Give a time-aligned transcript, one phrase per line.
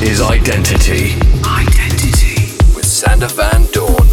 [0.00, 1.12] This is Identity.
[1.44, 4.08] Identity with Sander Van Doorn.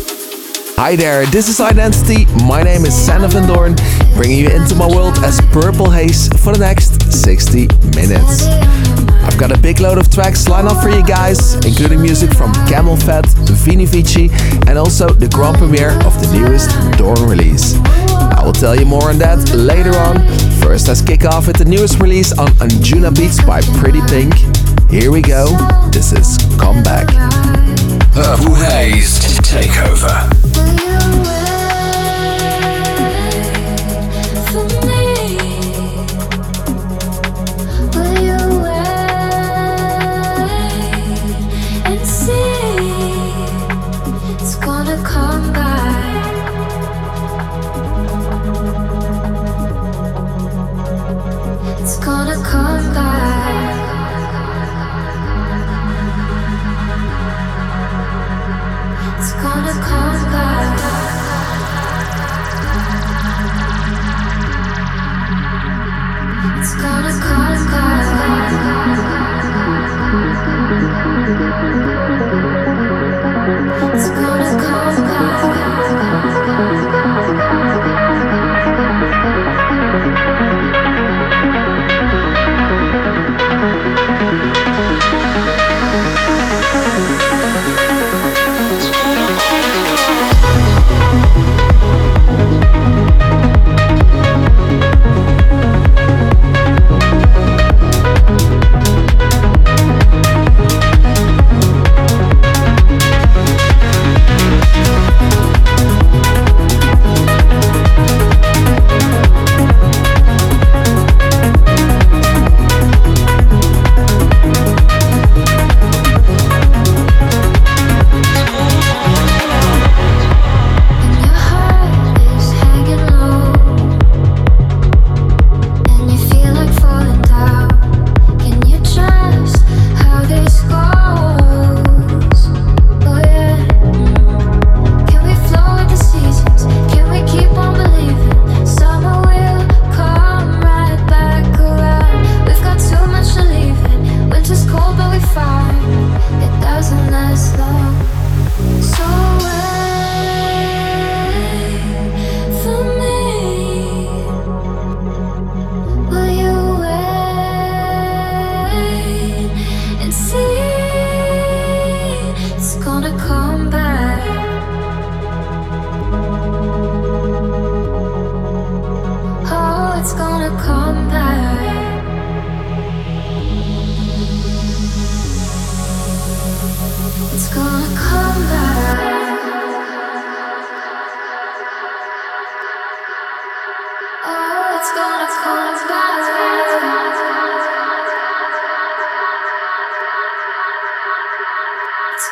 [0.76, 2.26] Hi there, this is Identity.
[2.44, 3.74] My name is Sander Van Doorn,
[4.14, 8.44] bringing you into my world as Purple Haze for the next 60 minutes.
[9.24, 12.52] I've got a big load of tracks lined up for you guys, including music from
[12.68, 14.28] Camel CamelPhat, Vini Vici,
[14.68, 17.76] and also the grand premiere of the newest Doorn release.
[18.36, 20.20] I will tell you more on that later on.
[20.62, 24.34] First, let's kick off with the newest release on Anjunabeats by Pretty Pink.
[24.90, 25.48] Here we go.
[25.92, 27.08] This is Come Back.
[28.14, 30.57] Purple Haze Takeover.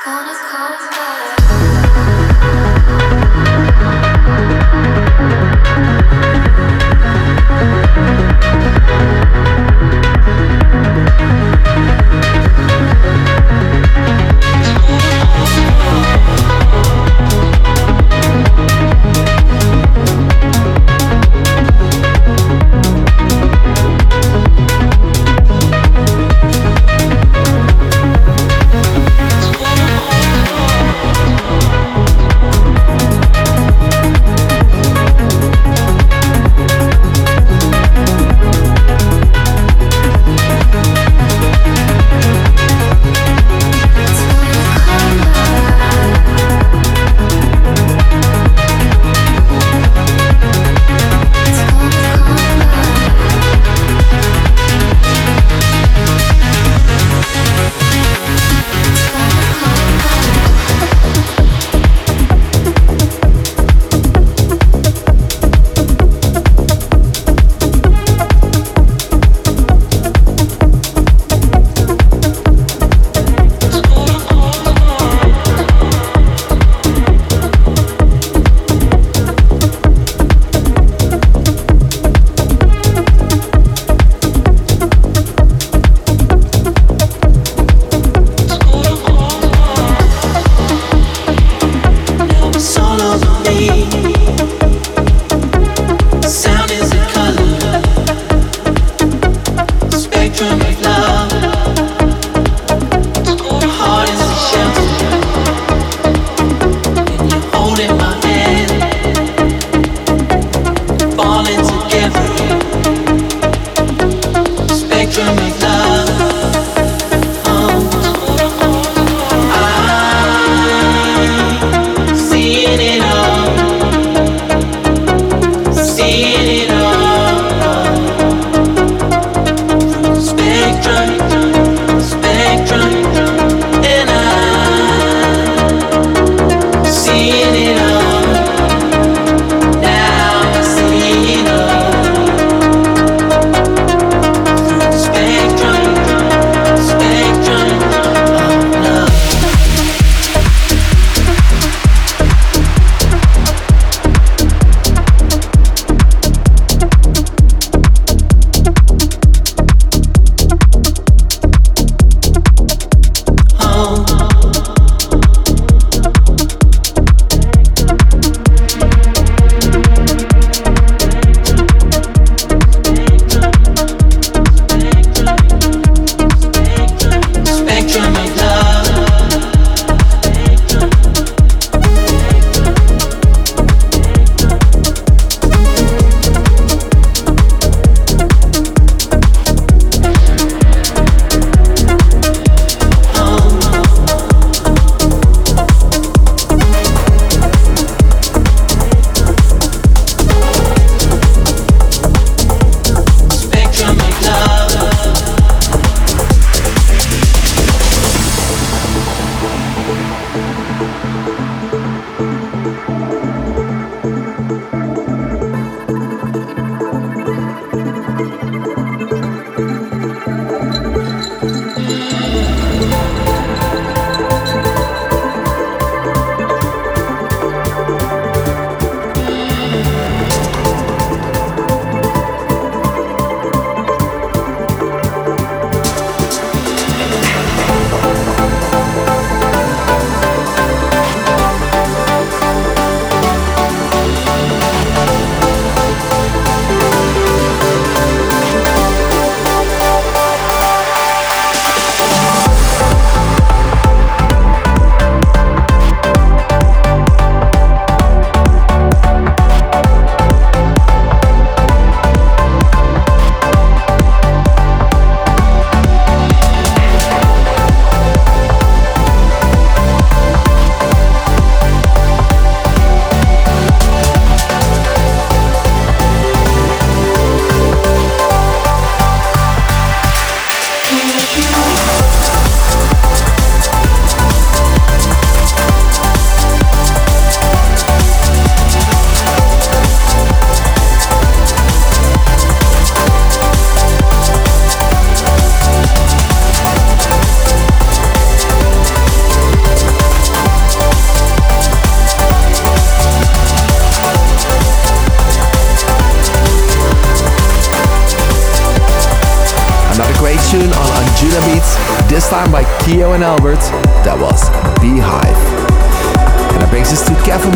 [0.06, 1.75] Gonna come back?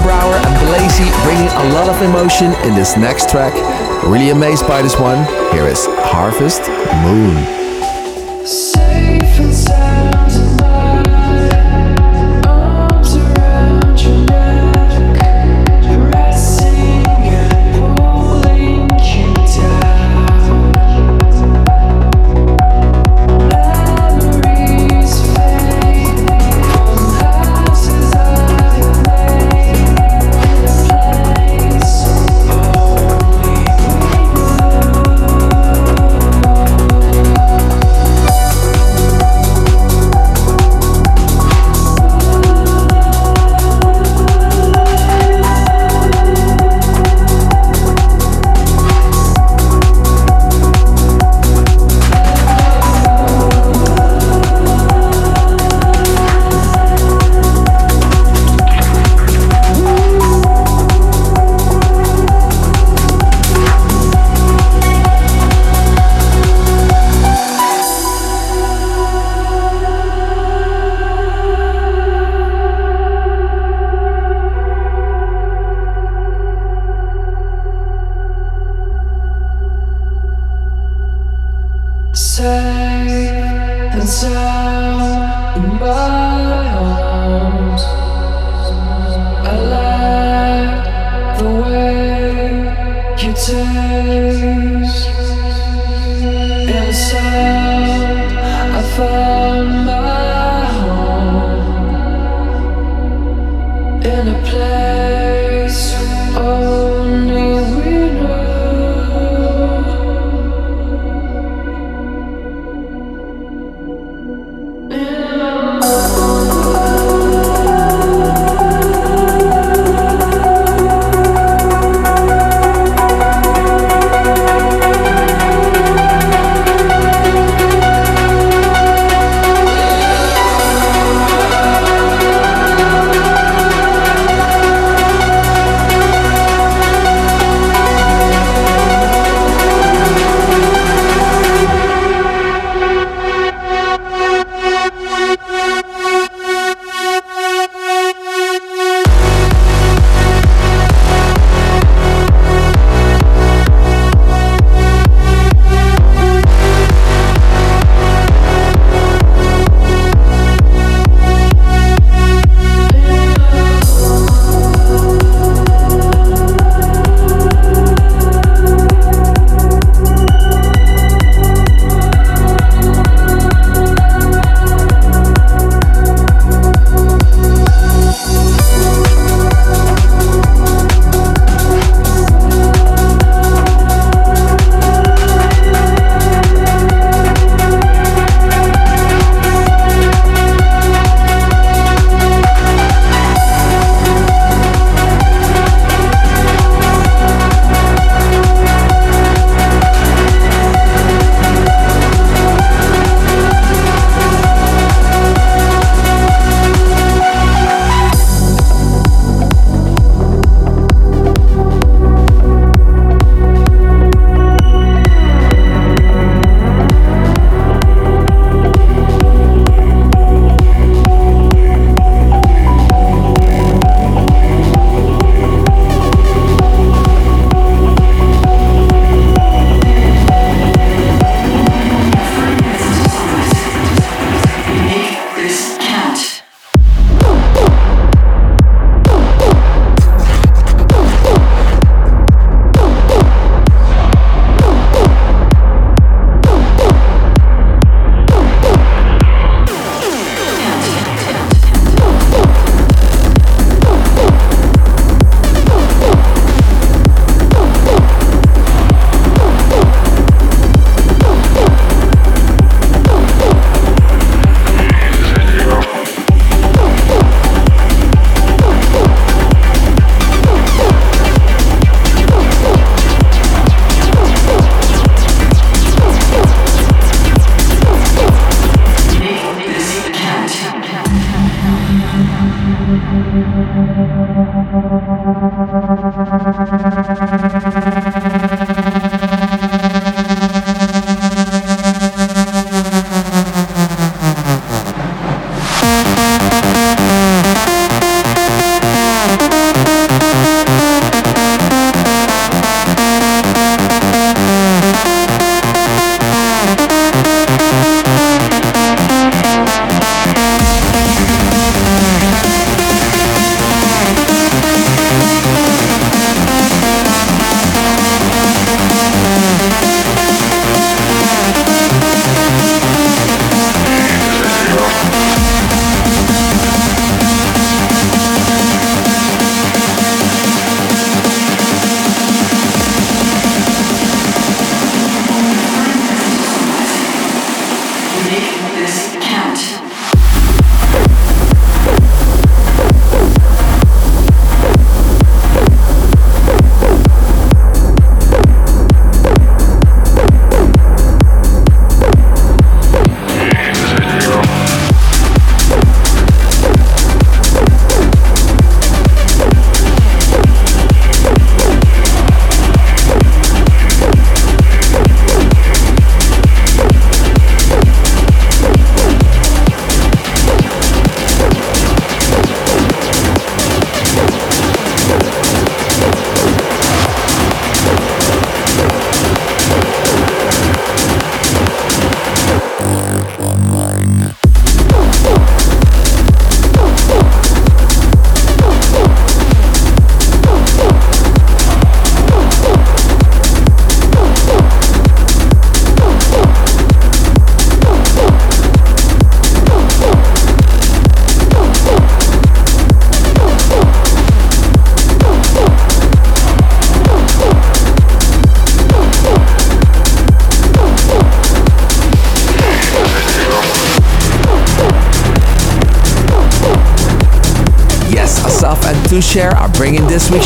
[0.10, 3.54] Brauer and Blazy bringing a lot of emotion in this next track.
[4.04, 5.24] Really amazed by this one.
[5.54, 6.68] Here is Harvest
[7.04, 7.36] Moon.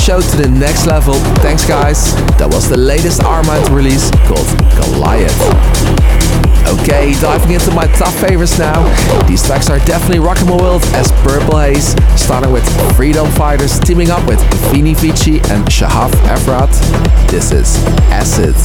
[0.04, 1.14] Show to the next level.
[1.40, 2.14] Thanks, guys.
[2.36, 4.44] That was the latest Armind release called
[4.76, 5.32] Goliath.
[6.84, 8.84] Okay, diving into my top favorites now.
[9.28, 12.68] These tracks are definitely rocking my world as Purple Haze, starting with
[12.98, 14.44] Freedom Fighters teaming up with
[14.74, 16.76] Vini Vici and Shahaf Efrat.
[17.32, 17.78] This is
[18.12, 18.56] Acid.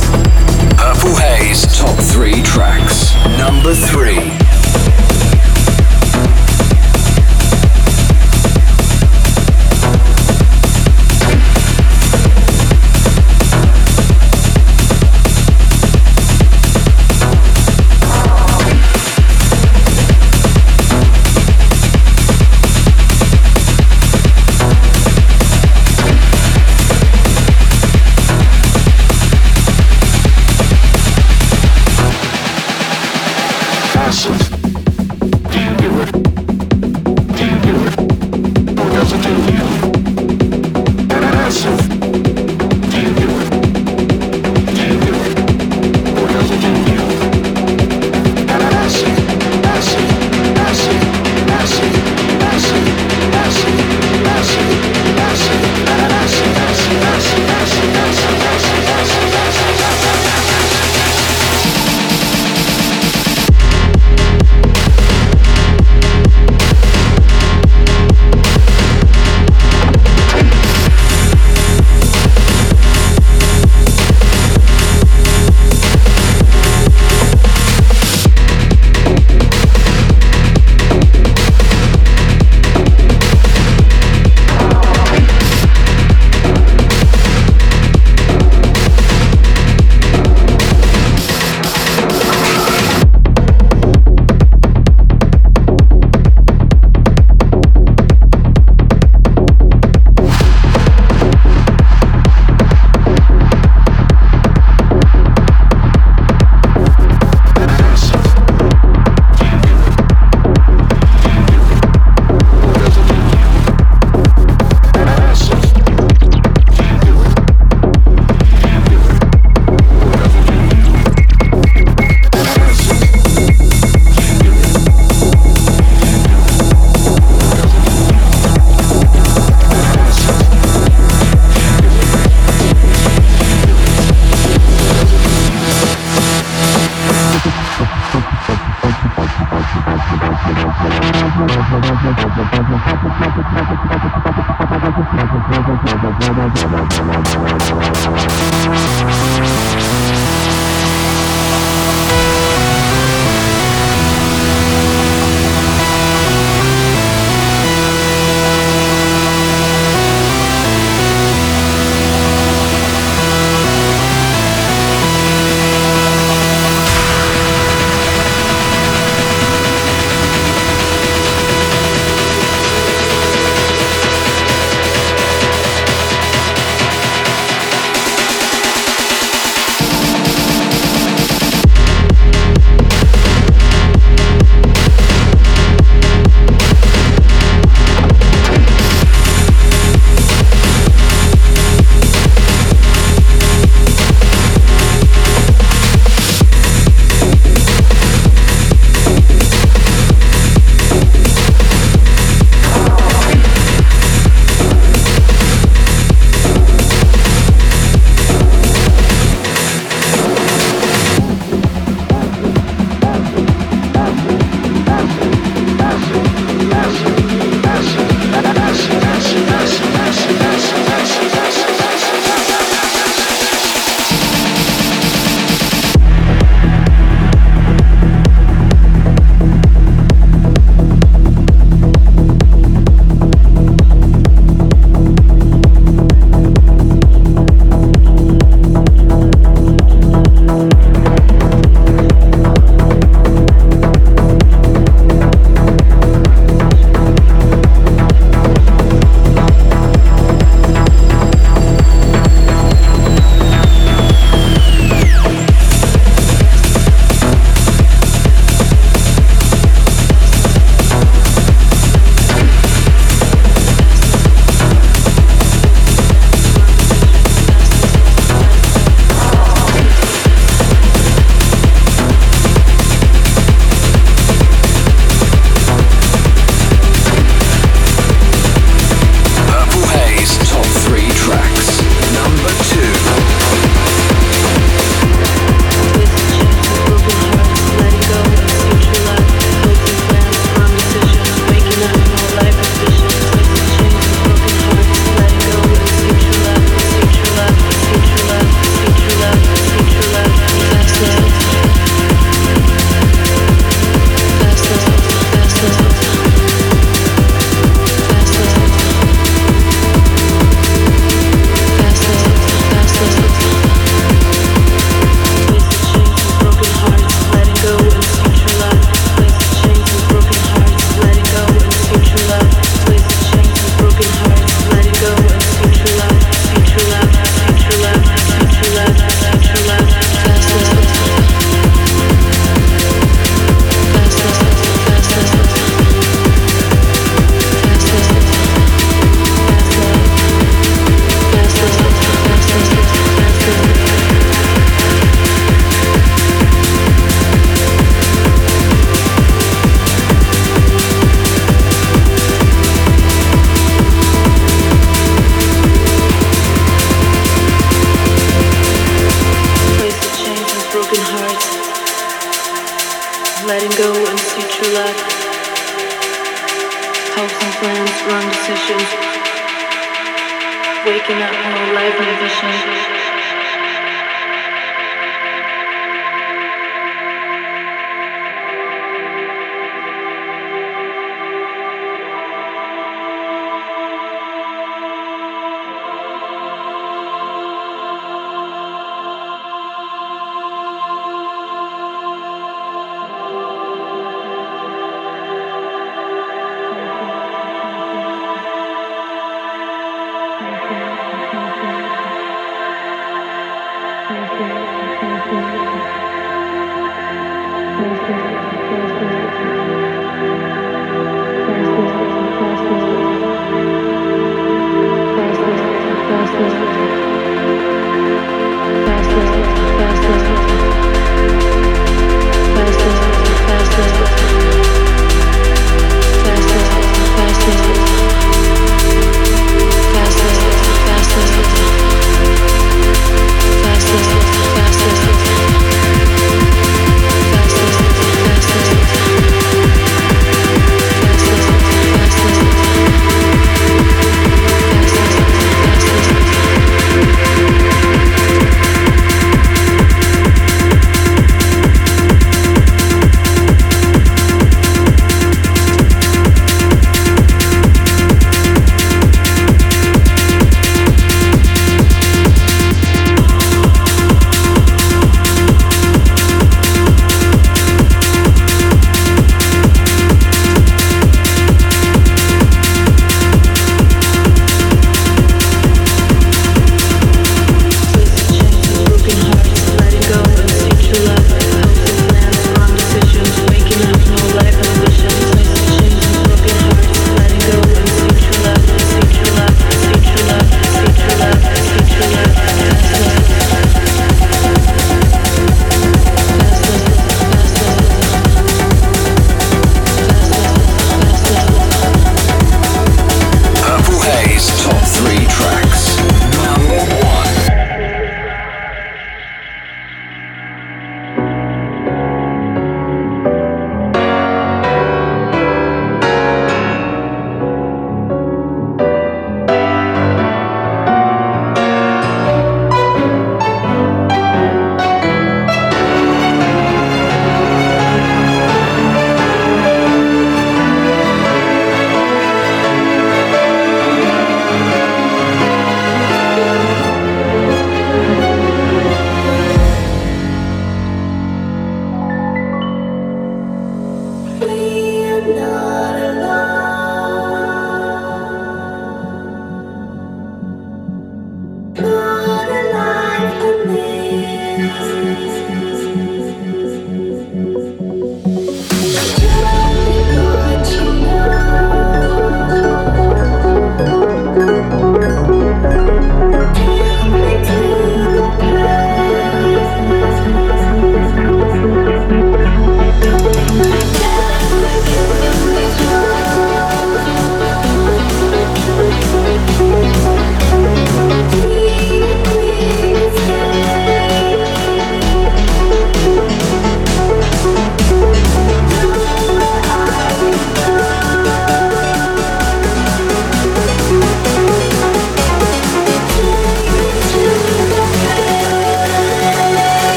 [0.75, 3.15] Purple Haze top three tracks.
[3.39, 4.35] Number three.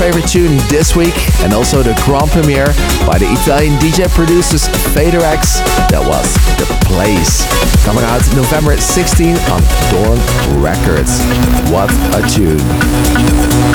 [0.00, 1.12] Favorite tune this week
[1.44, 2.72] and also the grand premiere
[3.04, 5.60] by the Italian DJ producers Fader X.
[5.92, 6.24] That was
[6.56, 7.44] The Place.
[7.84, 9.60] Coming out November 16 on
[9.92, 10.16] Doorn
[10.56, 11.20] Records.
[11.68, 12.64] What a tune.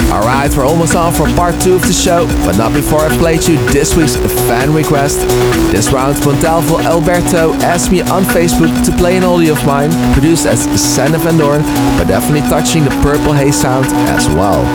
[0.09, 3.45] Alright, we're almost on for part 2 of the show, but not before I played
[3.45, 4.17] you this week's
[4.49, 5.21] fan request.
[5.69, 10.47] This round, Montalvo Alberto asked me on Facebook to play an oldie of mine, produced
[10.47, 11.61] as Sander Van Doorn,
[12.01, 14.65] but definitely touching the Purple Haze sound as well.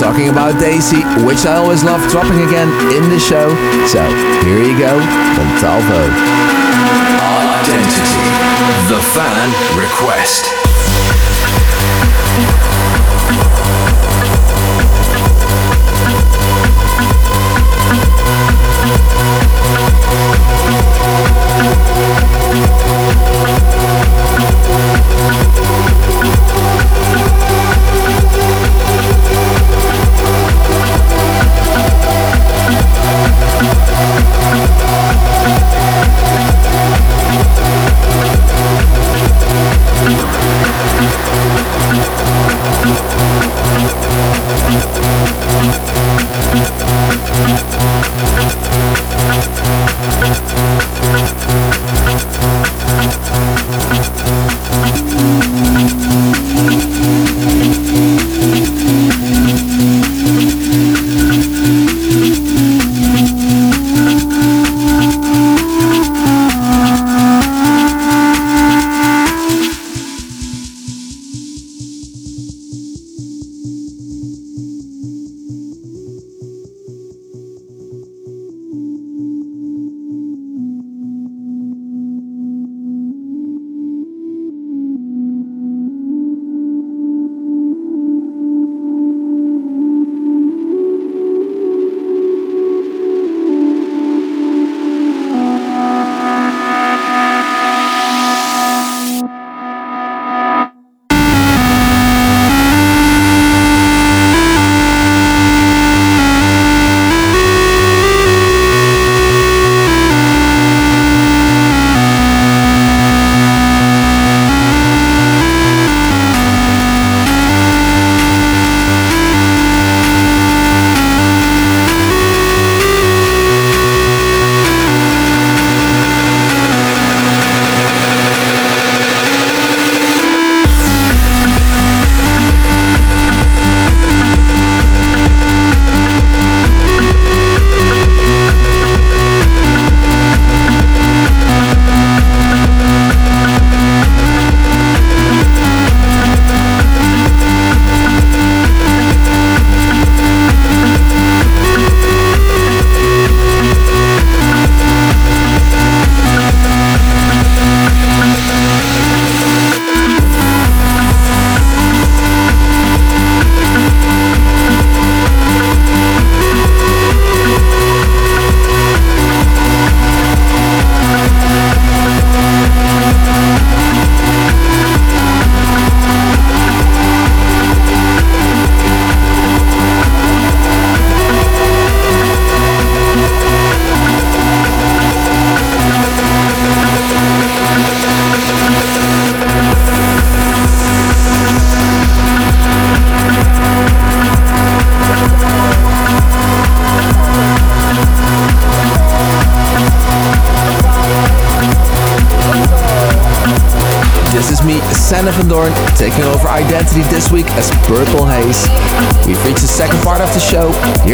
[0.00, 3.50] Talking about Daisy, which I always love dropping again in the show.
[3.86, 4.02] So
[4.46, 4.96] here you go,
[5.36, 6.00] Montalvo.
[7.60, 8.18] Identity.
[8.88, 10.59] The fan request.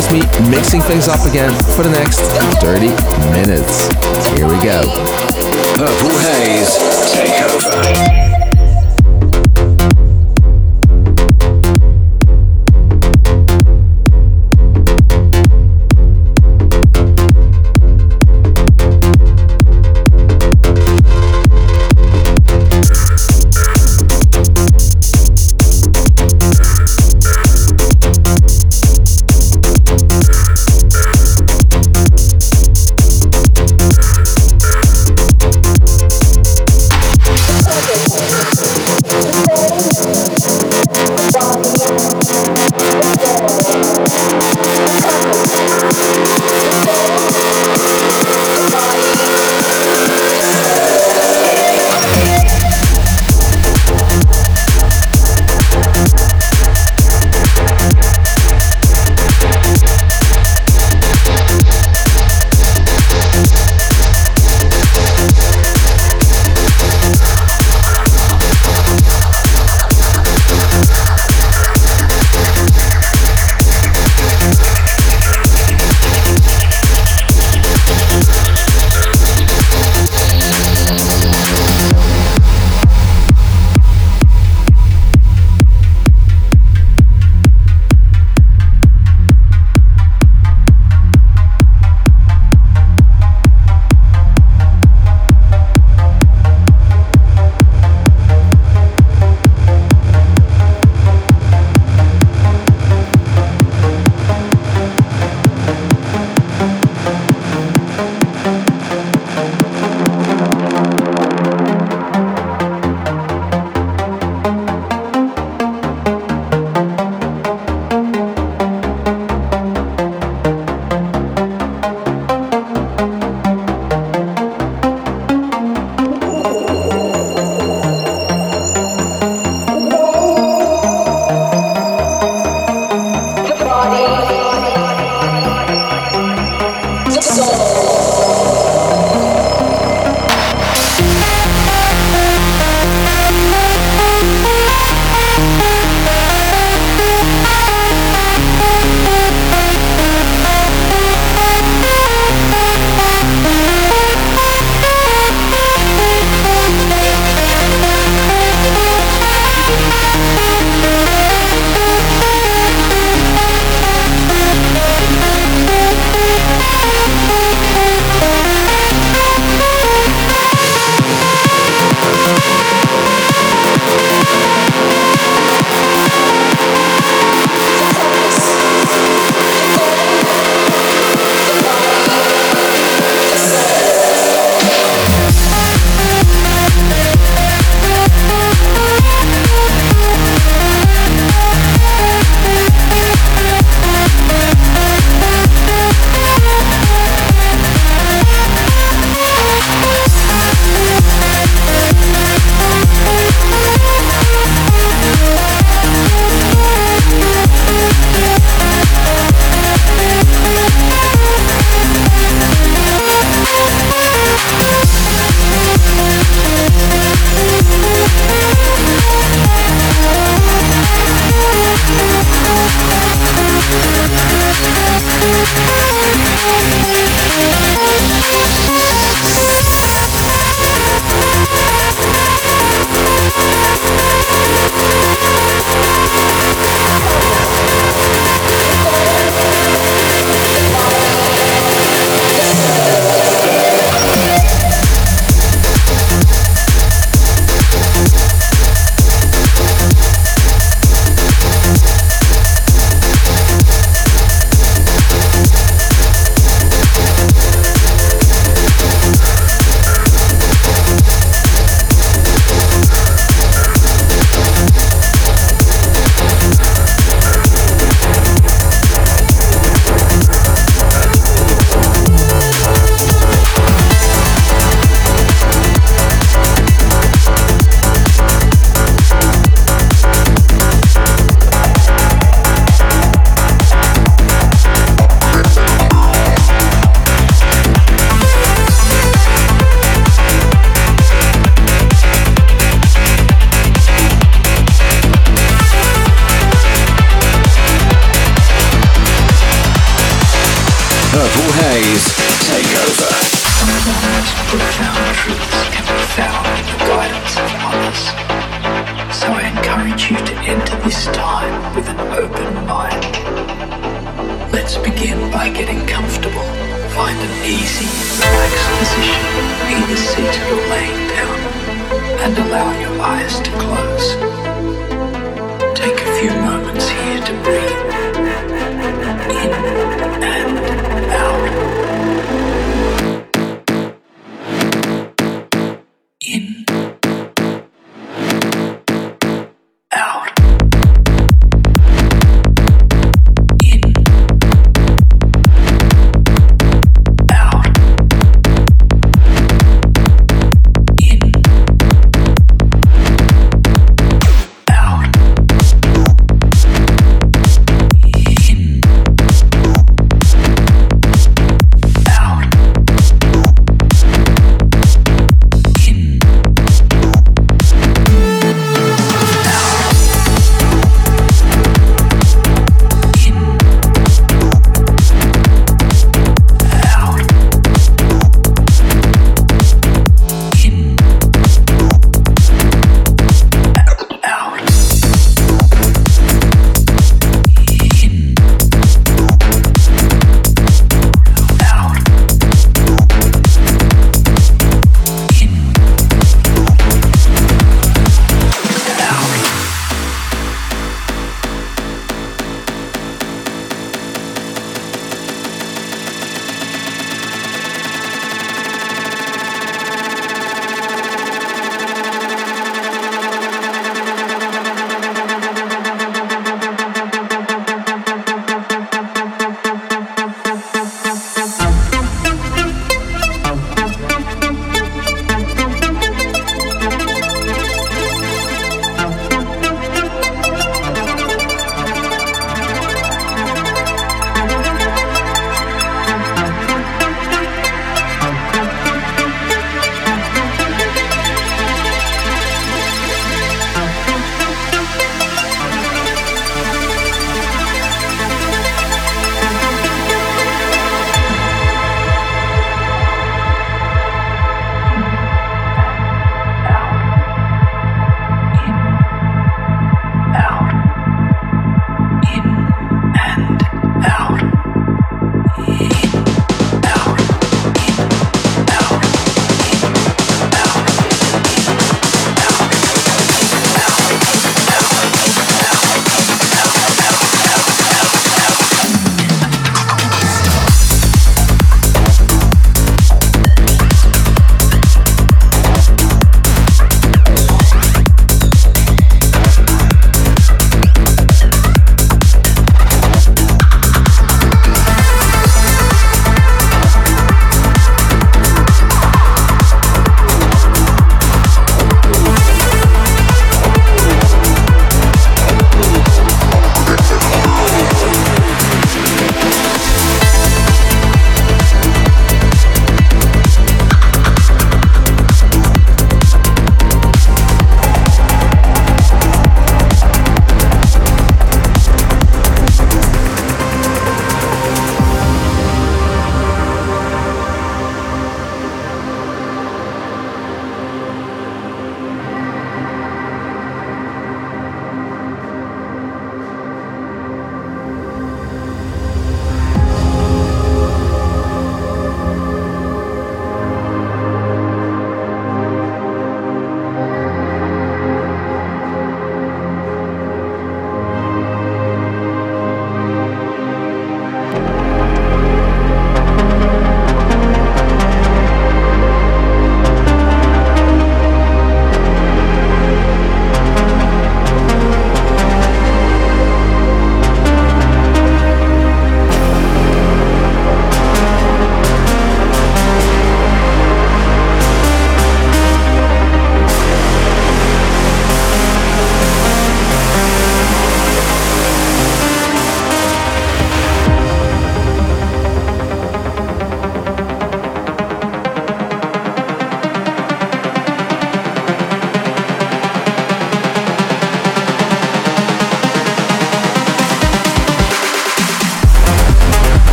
[0.00, 2.20] Here's me mixing things up again for the next
[2.62, 2.86] 30
[3.32, 3.49] minutes.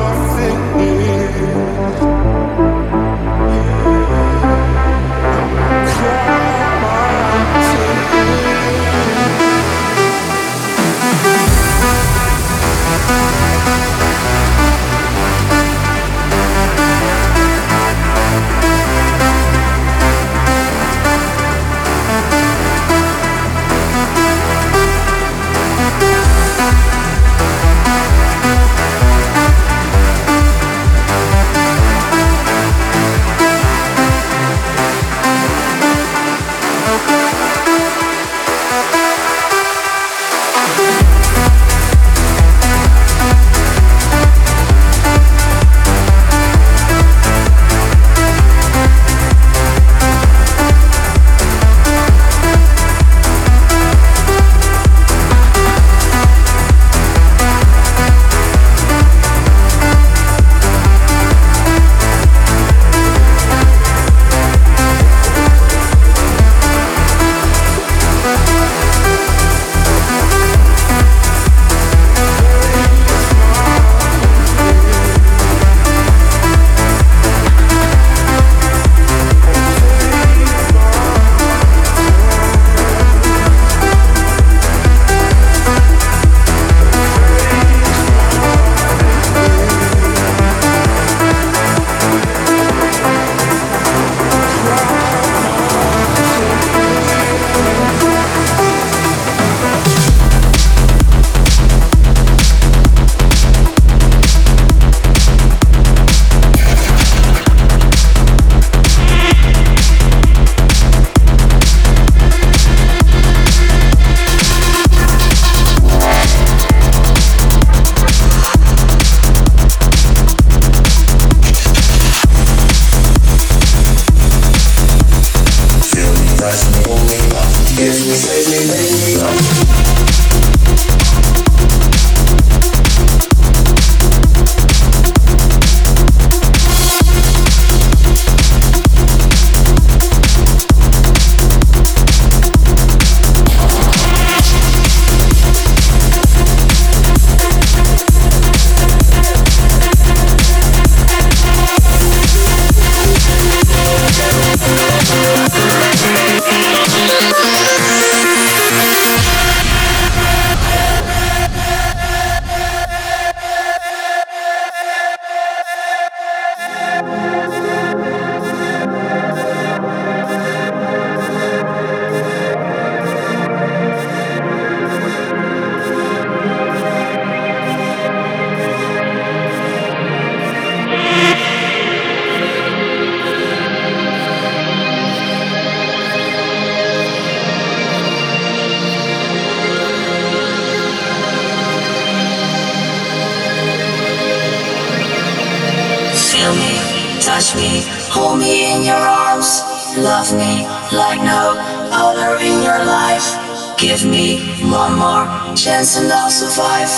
[203.85, 206.89] Give me one more chance and I'll survive.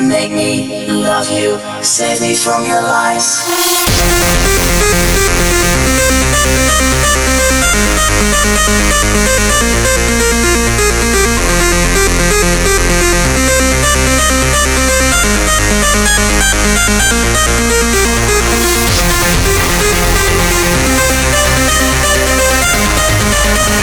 [0.00, 3.44] Make me love you, save me from your lies.
[3.46, 4.40] We'll be right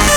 [0.10, 0.16] back.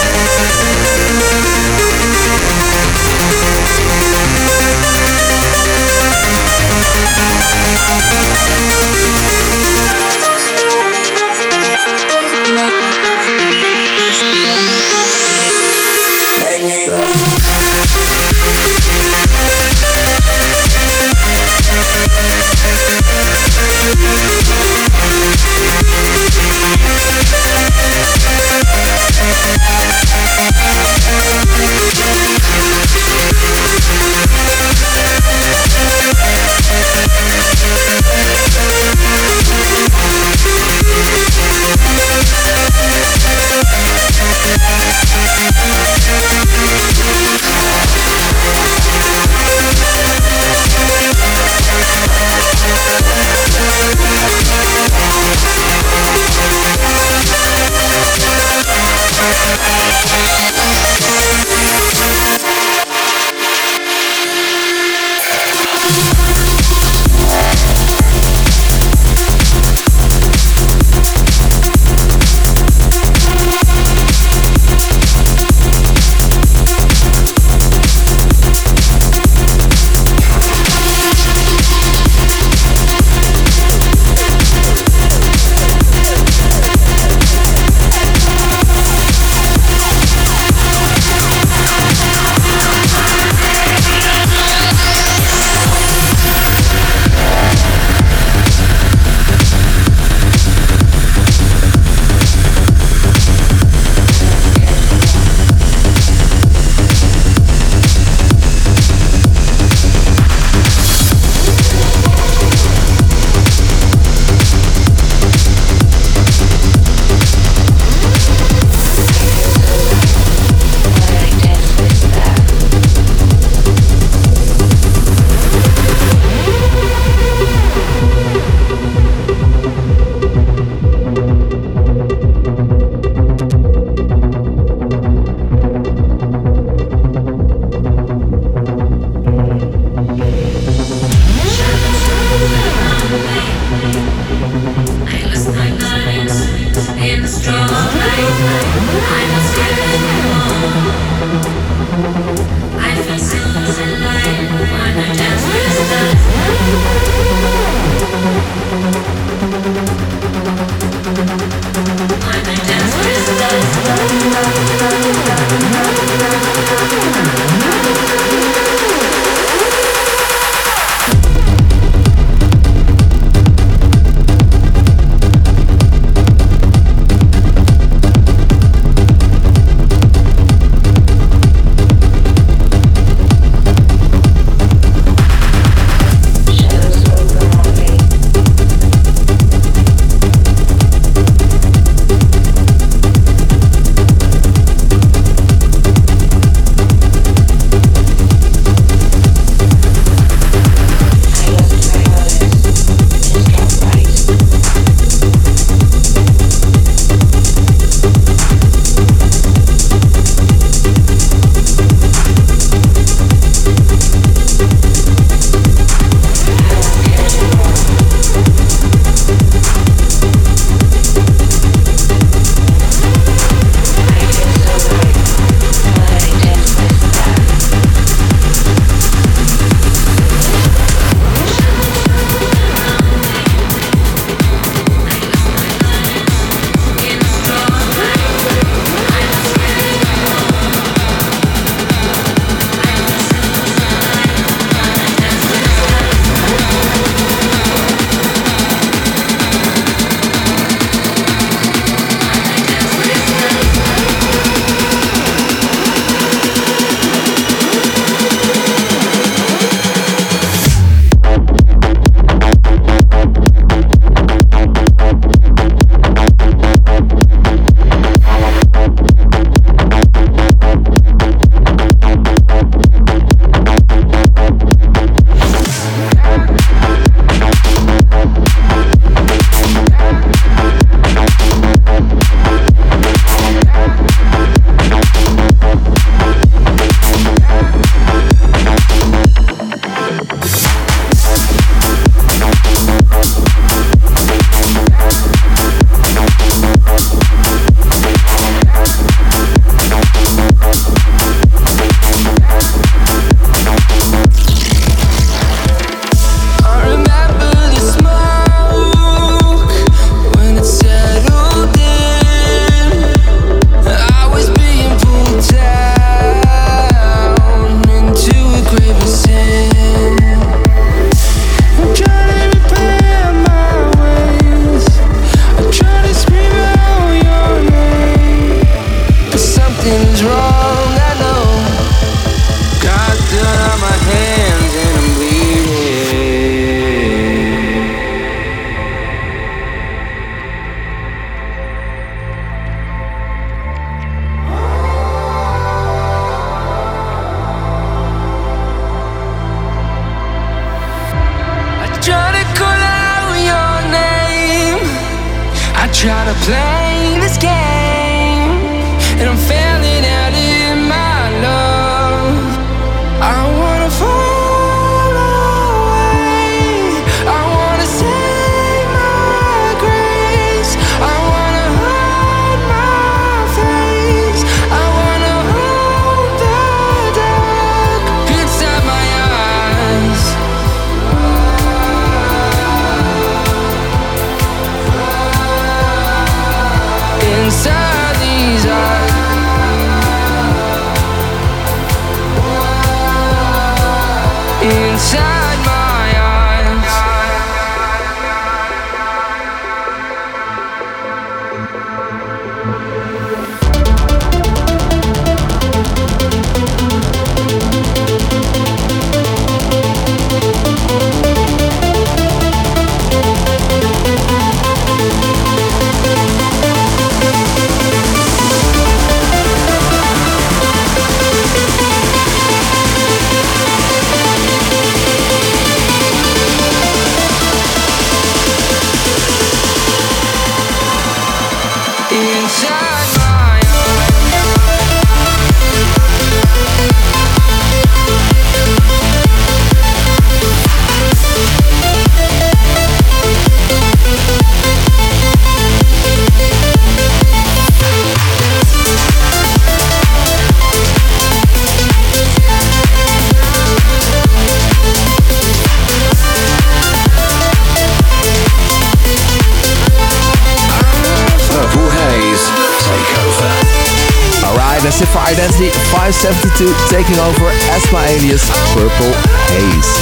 [466.13, 468.43] 72 taking over as my alias
[468.75, 469.13] Purple
[469.55, 469.93] Haze.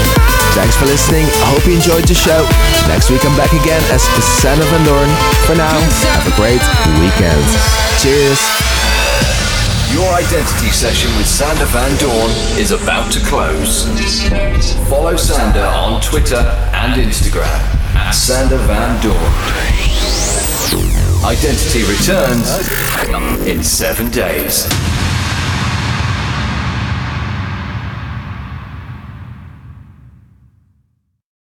[0.57, 1.25] Thanks for listening.
[1.45, 2.49] I hope you enjoyed the show.
[2.89, 5.11] Next week I'm back again as Susanna Van Doorn.
[5.45, 5.77] For now,
[6.17, 6.65] have a great
[6.99, 7.45] weekend.
[8.01, 8.41] Cheers.
[9.93, 13.85] Your identity session with Sander Van Doorn is about to close.
[14.89, 16.41] Follow Sander on Twitter
[16.73, 17.61] and Instagram
[17.95, 19.19] at Sander Van Doorn.
[21.25, 22.49] Identity returns
[23.47, 24.69] in seven days.